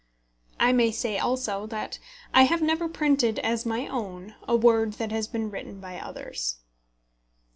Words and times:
I 0.59 0.71
may 0.73 0.89
say 0.89 1.19
also 1.19 1.67
that 1.67 1.99
I 2.33 2.45
have 2.45 2.63
never 2.63 2.89
printed 2.89 3.37
as 3.37 3.67
my 3.67 3.85
own 3.87 4.33
a 4.47 4.55
word 4.55 4.93
that 4.93 5.11
has 5.11 5.27
been 5.27 5.51
written 5.51 5.79
by 5.79 5.99
others. 5.99 6.55